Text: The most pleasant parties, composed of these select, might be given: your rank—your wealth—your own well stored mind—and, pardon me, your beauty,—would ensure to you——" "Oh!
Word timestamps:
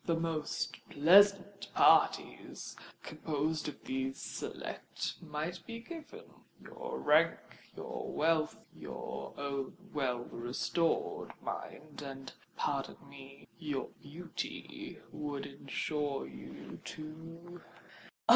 The 0.03 0.15
most 0.19 0.77
pleasant 0.89 1.71
parties, 1.75 2.75
composed 3.03 3.67
of 3.67 3.83
these 3.83 4.17
select, 4.19 5.13
might 5.21 5.63
be 5.67 5.79
given: 5.79 6.23
your 6.59 6.97
rank—your 6.97 8.09
wealth—your 8.11 9.35
own 9.37 9.77
well 9.93 10.53
stored 10.55 11.33
mind—and, 11.43 12.33
pardon 12.57 12.97
me, 13.07 13.47
your 13.59 13.89
beauty,—would 14.01 15.45
ensure 15.45 16.25
to 16.25 16.31
you——" 16.33 17.61
"Oh! 18.27 18.29